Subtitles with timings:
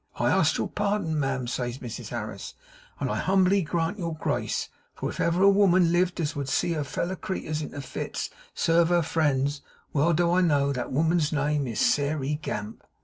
[0.15, 2.55] "I ast your pardon, ma'am," says Mrs Harris,
[2.99, 6.71] "and I humbly grant your grace; for if ever a woman lived as would see
[6.71, 9.61] her feller creeturs into fits to serve her friends,
[9.93, 12.83] well do I know that woman's name is Sairey Gamp."